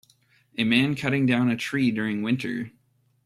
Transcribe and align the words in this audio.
A 0.57 0.63
man 0.63 0.95
cutting 0.95 1.27
down 1.27 1.51
a 1.51 1.55
tree 1.55 1.91
during 1.91 2.23
winter 2.23 2.71